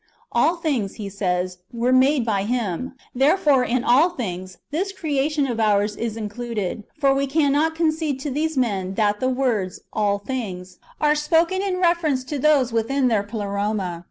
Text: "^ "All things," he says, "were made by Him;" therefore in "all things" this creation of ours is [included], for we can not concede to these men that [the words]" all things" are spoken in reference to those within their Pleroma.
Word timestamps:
"^ 0.01 0.03
"All 0.31 0.55
things," 0.55 0.95
he 0.95 1.09
says, 1.09 1.59
"were 1.71 1.93
made 1.93 2.25
by 2.25 2.41
Him;" 2.45 2.95
therefore 3.13 3.63
in 3.63 3.83
"all 3.83 4.09
things" 4.09 4.57
this 4.71 4.91
creation 4.91 5.45
of 5.45 5.59
ours 5.59 5.95
is 5.95 6.17
[included], 6.17 6.85
for 6.99 7.13
we 7.13 7.27
can 7.27 7.51
not 7.51 7.75
concede 7.75 8.19
to 8.21 8.31
these 8.31 8.57
men 8.57 8.95
that 8.95 9.19
[the 9.19 9.29
words]" 9.29 9.81
all 9.93 10.17
things" 10.17 10.79
are 10.99 11.13
spoken 11.13 11.61
in 11.61 11.77
reference 11.77 12.23
to 12.23 12.39
those 12.39 12.73
within 12.73 13.09
their 13.09 13.21
Pleroma. 13.21 13.99